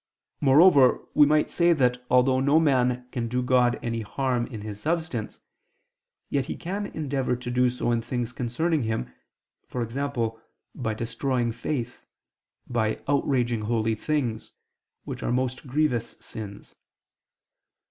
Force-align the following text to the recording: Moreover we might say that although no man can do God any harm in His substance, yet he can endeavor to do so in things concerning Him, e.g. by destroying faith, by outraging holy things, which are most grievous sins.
Moreover 0.39 1.05
we 1.13 1.27
might 1.27 1.47
say 1.47 1.73
that 1.73 2.01
although 2.09 2.39
no 2.39 2.59
man 2.59 3.07
can 3.11 3.27
do 3.27 3.43
God 3.43 3.77
any 3.83 4.01
harm 4.01 4.47
in 4.47 4.61
His 4.61 4.79
substance, 4.79 5.39
yet 6.27 6.45
he 6.45 6.57
can 6.57 6.87
endeavor 6.87 7.35
to 7.35 7.51
do 7.51 7.69
so 7.69 7.91
in 7.91 8.01
things 8.01 8.33
concerning 8.33 8.81
Him, 8.81 9.13
e.g. 9.71 10.09
by 10.73 10.93
destroying 10.95 11.51
faith, 11.51 11.99
by 12.67 12.99
outraging 13.07 13.61
holy 13.65 13.93
things, 13.93 14.53
which 15.03 15.21
are 15.21 15.31
most 15.31 15.67
grievous 15.67 16.17
sins. 16.19 16.73